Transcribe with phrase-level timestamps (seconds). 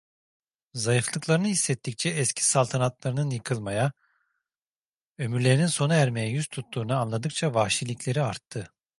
[0.73, 3.91] Zayıflıklarını hissettikçe, eski saltanatlarının yıkılmaya,
[5.17, 8.73] ömürlerinin sona ermeye yüz tutuğunu anladıkça vahşilikleri arttı.